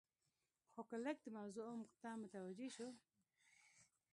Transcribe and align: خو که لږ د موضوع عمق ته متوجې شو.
خو 0.71 0.81
که 0.89 0.95
لږ 1.05 1.17
د 1.23 1.27
موضوع 1.37 1.65
عمق 1.71 1.91
ته 2.01 2.09
متوجې 2.21 2.69
شو. 2.75 2.87